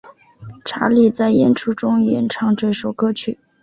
[0.65, 3.37] 查理在演出中演唱这首歌曲。